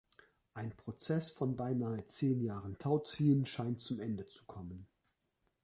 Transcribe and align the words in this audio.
Ein 0.55 0.75
Prozess 0.75 1.29
von 1.29 1.55
beinahe 1.55 2.07
zehn 2.07 2.41
Jahren 2.43 2.75
Tauziehen 2.79 3.45
scheint 3.45 3.81
zum 3.81 3.99
Ende 3.99 4.25
zu 4.25 4.45
kommen. 4.47 4.87